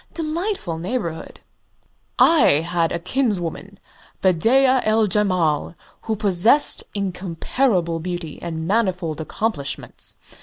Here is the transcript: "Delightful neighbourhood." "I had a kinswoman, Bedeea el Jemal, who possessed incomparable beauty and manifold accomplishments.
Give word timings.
"Delightful 0.15 0.79
neighbourhood." 0.79 1.41
"I 2.17 2.61
had 2.65 2.91
a 2.91 2.97
kinswoman, 2.97 3.79
Bedeea 4.23 4.81
el 4.83 5.05
Jemal, 5.05 5.75
who 6.05 6.15
possessed 6.15 6.83
incomparable 6.95 7.99
beauty 7.99 8.41
and 8.41 8.67
manifold 8.67 9.21
accomplishments. 9.21 10.17